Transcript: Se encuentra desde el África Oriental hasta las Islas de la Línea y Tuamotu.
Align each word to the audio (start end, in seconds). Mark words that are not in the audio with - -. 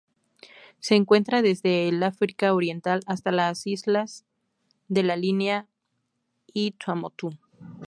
Se 0.79 0.95
encuentra 0.95 1.43
desde 1.43 1.87
el 1.87 2.01
África 2.01 2.55
Oriental 2.55 3.01
hasta 3.05 3.31
las 3.31 3.67
Islas 3.67 4.25
de 4.87 5.03
la 5.03 5.15
Línea 5.15 5.67
y 6.51 6.71
Tuamotu. 6.71 7.37